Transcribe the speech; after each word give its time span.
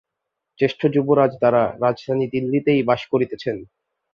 জ্যেষ্ঠ 0.59 0.81
যুবরাজ 0.95 1.31
দারা 1.41 1.63
রাজধানী 1.83 2.25
দিল্লিতেই 2.33 2.81
বাস 2.83 3.01
করিতেছেন। 3.11 3.57